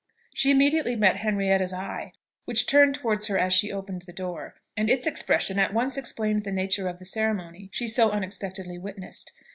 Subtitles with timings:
[0.33, 2.13] She immediately met Henrietta's eye,
[2.45, 6.43] which turned towards her as she opened the door, and its expression at once explained
[6.43, 9.31] the nature of the ceremony she so unexpectedly witnessed.